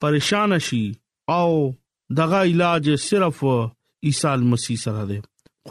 پریشان 0.03 0.51
شي 0.67 0.83
او 1.37 1.47
دغه 2.19 2.39
علاج 2.51 2.85
صرف 3.07 3.39
عیسی 4.09 4.31
مسیح 4.51 4.77
سره 4.85 5.03
دی 5.11 5.17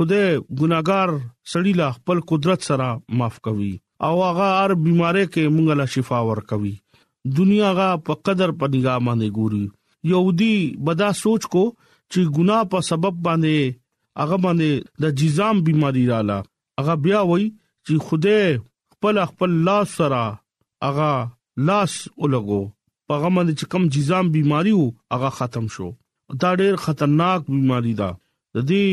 خدای 0.00 0.26
ګناګار 0.60 1.08
سړی 1.52 1.72
لا 1.80 1.88
خپل 1.96 2.18
قدرت 2.32 2.60
سره 2.68 2.88
معاف 3.20 3.36
کوي 3.48 3.72
او 4.08 4.12
هغه 4.26 4.48
هر 4.58 4.74
بيمارۍ 4.84 5.24
کې 5.32 5.52
مونږ 5.56 5.78
لا 5.80 5.86
شفا 5.94 6.20
ورکوي 6.30 6.72
دنیا 7.38 7.70
غا 7.80 7.88
په 8.08 8.18
قدر 8.28 8.54
په 8.62 8.72
نگاه 8.76 8.98
باندې 9.08 9.40
ګوري 9.40 9.64
يهودي 10.12 10.54
بدا 10.90 11.10
سوچ 11.22 11.46
کو 11.56 11.64
چې 11.72 12.36
ګنا 12.38 12.60
په 12.76 12.86
سبب 12.90 13.20
باندې 13.28 13.80
هغه 14.24 14.42
باندې 14.46 15.04
د 15.06 15.14
جزام 15.22 15.64
بيماري 15.70 16.06
رااله 16.12 16.40
هغه 16.82 17.00
بیا 17.08 17.20
وای 17.32 17.46
چې 17.54 18.08
خدای 18.08 18.58
خپل 18.92 19.22
خپل 19.32 19.60
لاس 19.70 19.96
سره 20.00 20.24
هغه 20.86 21.12
لاس 21.68 21.92
ولګو 22.22 22.62
په 23.06 23.12
هغه 23.16 23.30
باندې 23.36 23.52
چې 23.58 23.64
کم 23.72 23.82
جزام 23.94 24.24
بيماري 24.36 24.72
وو 24.76 24.86
هغه 25.14 25.28
ختم 25.38 25.64
شو 25.74 25.86
دا 26.42 26.50
ډېر 26.60 26.74
خطرناک 26.84 27.40
بيماري 27.54 27.92
ده 28.00 28.08
د 28.54 28.56
دې 28.70 28.86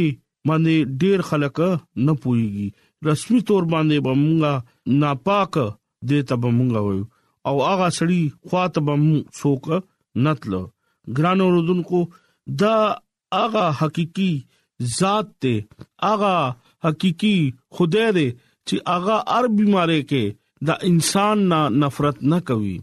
باندې 0.49 0.75
ډېر 1.02 1.19
خلک 1.30 1.56
نه 2.06 2.13
پويږي 2.23 2.67
رسمي 3.08 3.39
تور 3.47 3.63
باندې 3.73 3.97
بمونګه 4.06 4.54
ناپاک 5.02 5.52
دې 6.10 6.19
ته 6.28 6.36
بمونګه 6.41 6.82
وي 6.88 7.02
او 7.47 7.54
هغه 7.69 7.88
سړی 7.97 8.21
خواته 8.47 8.80
بم 8.88 9.04
څوک 9.39 9.62
نتل 10.25 10.54
ګران 11.17 11.39
اوردونکو 11.45 11.99
دا 12.62 12.75
هغه 13.39 13.65
حقيقي 13.80 14.32
ذات 14.99 15.28
ته 15.41 15.56
هغه 16.10 16.36
حقيقي 16.86 17.38
خدای 17.75 18.08
دې 18.17 18.28
چې 18.67 18.75
هغه 18.93 19.15
هر 19.34 19.43
بيماري 19.58 20.02
کې 20.10 20.23
دا 20.67 20.74
انسان 20.84 21.48
نه 21.50 21.60
نفرت 21.69 22.24
نه 22.32 22.39
کوي 22.52 22.78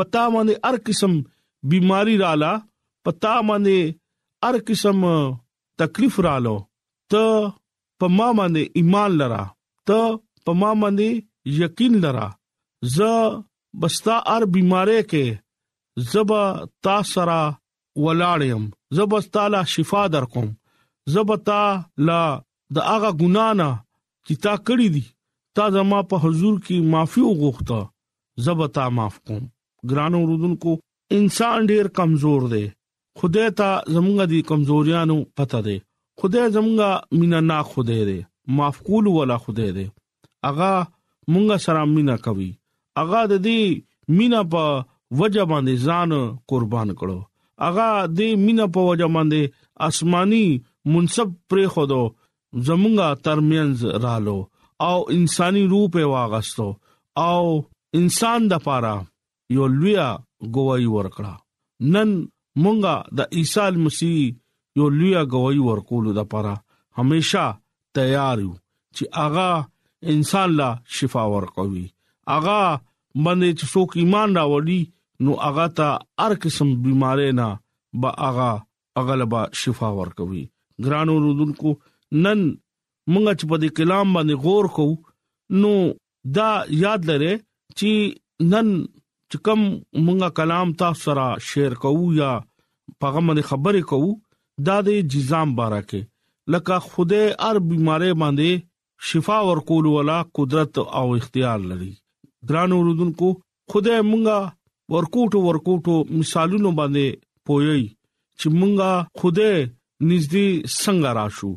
پتا 0.00 0.22
باندې 0.34 0.64
هر 0.66 0.76
قسم 0.88 1.12
بيماري 1.68 2.14
رااله 2.24 2.52
پتا 3.08 3.34
باندې 3.48 3.78
هر 4.46 4.54
قسم 4.68 5.00
تکلیف 5.82 6.14
رالو 6.26 6.56
ته 7.14 7.22
په 8.02 8.06
ما 8.18 8.28
باندې 8.40 8.62
ایمان 8.82 9.10
لرا 9.22 9.42
ته 9.88 10.00
په 10.48 10.52
ما 10.60 10.70
باندې 10.82 11.08
یقین 11.62 11.92
لرا 12.04 12.28
ز 12.96 13.10
بستا 13.84 14.16
ار 14.34 14.42
بيمارې 14.52 15.00
کې 15.10 15.24
زبا 16.12 16.42
تاسرا 16.86 17.40
ولاړم 18.04 18.62
زبستا 18.96 19.44
لا 19.54 19.62
شفا 19.74 20.02
در 20.14 20.24
کوم 20.32 20.48
زبتا 21.14 21.62
لا 22.08 22.22
د 22.74 22.88
هغه 22.90 23.10
ګنانا 23.20 23.68
چې 24.26 24.34
تا 24.46 24.54
کړی 24.66 24.88
دي 24.94 25.04
تا 25.58 25.64
زما 25.76 26.00
په 26.10 26.16
حضور 26.24 26.54
کې 26.66 26.76
معافي 26.94 27.22
وغوښته 27.26 27.80
زبتا 28.48 28.84
معاف 28.98 29.16
کوم 29.26 29.42
ګرانو 29.92 30.20
رودونکو 30.30 30.72
انسان 31.18 31.58
ډیر 31.70 31.86
کمزور 31.98 32.42
دی 32.52 32.64
خدای 33.18 33.48
ته 33.58 33.68
زمونږ 33.94 34.16
دي 34.32 34.40
کمزوریاں 34.50 35.04
پته 35.36 35.60
دی 35.66 35.76
خدای 36.20 36.46
زمونږه 36.54 36.90
مینا 37.18 37.40
نه 37.50 37.58
خدای 37.72 38.02
دی 38.08 38.18
معفقول 38.56 39.04
ولا 39.12 39.36
خدای 39.44 39.70
دی 39.76 39.86
اغا 40.48 40.72
مونږه 41.32 41.56
سره 41.66 41.80
مینا 41.94 42.16
کوي 42.26 42.50
اغا 43.02 43.20
د 43.32 43.34
دې 43.46 43.60
مینا 44.16 44.40
په 44.54 44.64
وجه 45.20 45.44
باندې 45.52 45.74
ځان 45.86 46.10
قربان 46.50 46.88
کړو 46.98 47.18
اغا 47.68 47.88
دې 48.18 48.28
مینا 48.44 48.66
په 48.76 48.80
وجه 48.88 49.08
باندې 49.16 49.42
آسماني 49.88 50.46
منصب 50.92 51.28
پر 51.50 51.58
خدو 51.74 52.02
زمونږه 52.68 53.08
ترمنز 53.24 53.78
رالو 54.04 54.38
او 54.88 54.96
انساني 55.16 55.62
روپ 55.72 55.94
واغستو 56.14 56.68
او 57.30 57.42
انسان 57.98 58.40
د 58.50 58.54
پاره 58.66 58.96
یو 59.54 59.64
لویه 59.76 60.06
گواہی 60.54 60.86
ورکړه 60.94 61.34
نن 61.94 62.10
مونږه 62.62 62.94
د 63.18 63.38
عیسی 63.38 63.74
مسیح 63.84 64.16
یو 64.78 64.86
لویه 64.98 65.22
گواہی 65.34 65.60
ورکول 65.68 66.04
د 66.18 66.28
پاره 66.32 66.54
همیشا 66.98 67.44
تیار 67.98 68.38
یو 68.44 68.52
چې 68.96 69.04
اغا 69.26 69.50
انسان 70.14 70.48
لا 70.58 70.68
شفا 70.96 71.22
ورکوي 71.34 71.86
اغا 72.36 72.60
باندې 73.24 73.50
چې 73.58 73.64
څوک 73.72 73.90
ایمان 74.02 74.28
راوړي 74.38 74.80
نو 75.26 75.32
اغا 75.48 75.66
ته 75.80 75.88
هر 76.24 76.32
قسم 76.44 76.68
بيمارې 76.86 77.30
نه 77.38 77.48
با 78.04 78.10
اغا 78.28 78.52
اغلبا 79.02 79.42
شفا 79.62 79.88
ورکوي 80.00 80.44
ګرانو 80.84 81.14
رودونکو 81.26 81.70
نن 82.24 82.40
مونږ 83.12 83.28
چې 83.38 83.44
په 83.50 83.56
دې 83.62 83.68
کلام 83.78 84.06
باندې 84.16 84.42
غور 84.44 84.64
کوو 84.78 85.00
نو 85.62 85.72
دا 86.36 86.50
یاد 86.84 87.04
لره 87.10 87.32
چې 87.40 87.92
نن 88.52 88.70
چې 89.30 89.36
کوم 89.46 89.62
مونږه 90.04 90.28
کلام 90.38 90.68
تاسو 90.80 91.00
سره 91.06 91.24
شیر 91.48 91.72
کوو 91.84 92.04
یا 92.20 92.30
پیغام 93.04 93.26
دې 93.36 93.44
خبرې 93.50 93.82
کوو 93.92 94.10
دا 94.66 94.76
د 94.88 95.06
جزام 95.14 95.48
بارکه 95.60 96.00
لکه 96.54 96.76
خوده 96.88 97.22
ار 97.48 97.56
بیمارې 97.70 98.12
باندې 98.22 98.50
شفا 99.08 99.36
ورکول 99.48 99.84
ولا 99.94 100.18
قدرت 100.40 100.74
او 100.98 101.06
اختیار 101.18 101.60
لري 101.70 101.90
ګران 102.50 102.70
اوردونکو 102.76 103.28
خوده 103.72 103.94
مونږه 104.10 104.40
ورکوټو 104.94 105.38
ورکوټو 105.48 105.96
مثالونو 106.20 106.70
باندې 106.80 107.06
پوي 107.50 107.82
چې 108.38 108.46
مونږه 108.58 108.92
خوده 109.22 109.50
نږدې 110.08 110.46
څنګه 110.82 111.10
راشو 111.20 111.50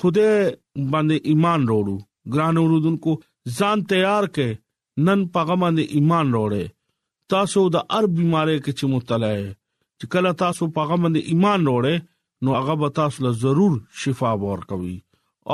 خوده 0.00 0.28
باندې 0.92 1.16
ایمان 1.34 1.60
وروړو 1.68 1.96
ګران 2.38 2.56
اوردونکو 2.62 3.12
ځان 3.58 3.78
تیار 3.92 4.24
کړي 4.34 4.52
نن 5.10 5.20
پیغام 5.36 5.60
باندې 5.64 5.84
ایمان 5.98 6.26
وروړي 6.34 6.64
تاسو 7.34 7.60
د 7.74 7.86
هر 7.96 8.06
بيمارۍ 8.16 8.58
کې 8.64 8.72
چې 8.78 8.84
مطلع 8.94 9.30
اې 9.38 9.46
چې 9.98 10.06
کله 10.14 10.30
تاسو 10.42 10.62
په 10.78 10.86
هغه 10.86 10.96
باندې 11.02 11.20
ایمان 11.34 11.60
وروړې 11.66 11.96
نو 12.44 12.48
هغه 12.58 12.74
به 12.82 12.88
تاسو 12.98 13.18
له 13.26 13.32
ضرور 13.44 13.72
شفا 14.02 14.30
ورکوي 14.46 14.96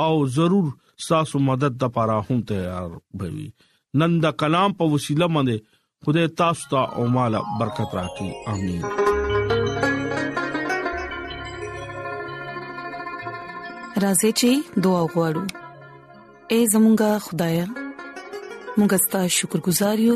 او 0.05 0.13
ضرور 0.37 0.67
تاسو 1.07 1.35
مدد 1.47 1.73
د 1.83 1.91
پاره 1.95 2.17
هم 2.27 2.37
تیار 2.49 2.89
بوي 3.21 3.45
نن 4.01 4.13
دا 4.25 4.31
کلام 4.43 4.75
په 4.81 4.87
وسیله 4.93 5.27
باندې 5.37 5.65
خدای 6.03 6.27
تاسو 6.41 6.69
ته 6.71 6.81
او 6.99 7.07
مال 7.15 7.37
برکت 7.61 7.91
راکړي 7.99 8.35
امين 8.53 8.85
راځي 14.05 14.31
چې 14.41 14.85
دعا 14.87 15.01
وغوړو 15.03 15.45
اے 16.51 16.59
زمونږ 16.75 17.01
خدای 17.29 17.57
مونږ 18.77 18.91
ستاسو 19.05 19.35
شکر 19.39 19.59
گزار 19.69 19.97
یو 20.07 20.15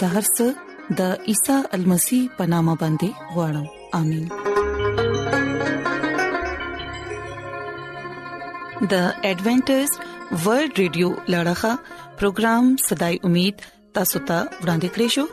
د 0.00 0.02
هرڅ 0.14 0.38
د 0.96 1.00
عیسی 1.32 1.56
المسی 1.76 2.20
پنامه 2.38 2.74
باندې 2.82 3.08
غواړم 3.34 3.66
امين 3.98 4.24
د 8.92 8.94
ایڈونچر 9.28 9.88
ورلد 10.44 10.76
رادیو 10.80 11.08
لړغا 11.34 11.72
پروگرام 12.22 12.64
صداي 12.88 13.14
امید 13.28 13.54
تاسو 13.98 14.18
ته 14.30 14.38
ورانده 14.64 14.88
کړیو 14.96 15.24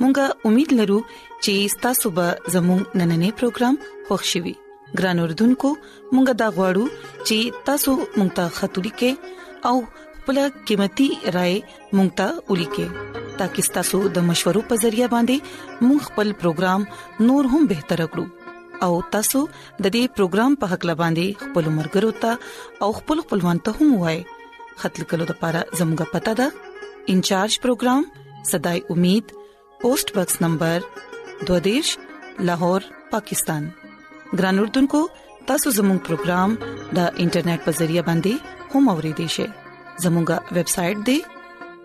مونږه 0.00 0.24
امید 0.50 0.70
لرو 0.80 0.98
چې 1.44 1.54
تاسو 1.86 2.06
به 2.18 2.26
زموږ 2.56 2.82
نننې 3.02 3.30
پروګرام 3.42 3.74
خوښیوي 4.10 4.54
ګران 4.98 5.16
اوردونکو 5.22 5.68
مونږه 6.14 6.34
دا 6.42 6.48
غواړو 6.58 6.84
چې 7.26 7.38
تاسو 7.70 7.90
مونږ 8.18 8.28
ته 8.40 8.44
خاطري 8.58 8.92
کې 8.98 9.10
او 9.72 9.76
خپل 10.20 10.36
قیمتي 10.72 11.08
رائے 11.38 11.56
مونږ 11.96 12.10
ته 12.22 12.26
ولیکئ 12.52 12.86
ترڅو 13.38 13.62
تاسو 13.76 13.98
د 14.16 14.22
مشورو 14.28 14.60
په 14.70 14.76
ذریعہ 14.84 15.08
باندې 15.14 15.84
مون 15.88 15.98
خپل 16.06 16.30
پروګرام 16.42 16.86
نور 17.28 17.48
هم 17.52 17.60
بهتر 17.72 18.00
کړو 18.14 18.86
او 18.86 18.90
تاسو 19.14 19.42
د 19.50 19.82
دې 19.82 20.14
پروګرام 20.18 20.56
په 20.62 20.70
حق 20.72 20.86
لبا 20.90 20.98
باندې 21.02 21.44
خپل 21.44 21.70
مرګرو 21.76 22.10
ته 22.24 22.86
او 22.86 22.90
خپل 22.98 23.22
خپلوان 23.26 23.60
ته 23.68 23.74
هم 23.80 23.94
وایي 24.02 24.24
خپل 24.82 25.06
کلو 25.12 25.28
د 25.30 25.32
لپاره 25.34 25.62
زموږه 25.82 26.10
پته 26.14 26.34
ده 26.42 27.14
انچارج 27.14 27.58
پروګرام 27.68 28.10
صداي 28.50 28.82
امید 28.96 29.32
پوسټ 29.84 30.14
باکس 30.18 30.40
نمبر 30.46 30.88
22 31.52 31.94
لاهور 32.50 32.90
پاکستان 33.16 33.70
ګران 34.40 34.62
اردوونکو 34.66 35.04
تاسو 35.52 35.76
زموږ 35.78 36.02
پروگرام 36.10 36.58
د 36.66 36.70
انټرنیټ 36.70 37.58
په 37.70 37.78
ذریعہ 37.82 38.06
باندې 38.12 38.76
هم 38.76 38.92
اوريدي 38.96 39.30
شئ 39.38 39.50
زموږه 40.06 40.58
ویب 40.58 40.76
سټ 40.76 41.04
د 41.10 41.36